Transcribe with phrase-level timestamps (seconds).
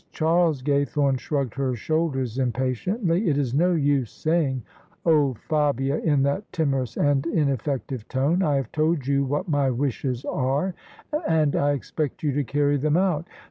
[0.09, 4.63] Charles Gaythome shrugged her shoulders impa tiently." It is no use saying'
[5.05, 8.41] Oh, Fabia!' in that timorous and inefEective tone.
[8.41, 10.73] I have told you what my wishes are,
[11.27, 13.27] and I expect you to carry them out."